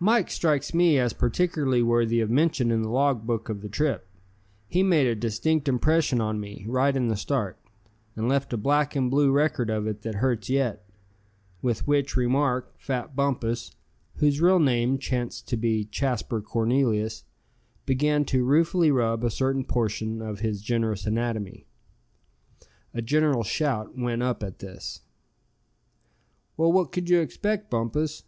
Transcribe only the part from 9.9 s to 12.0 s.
that hurts yet," with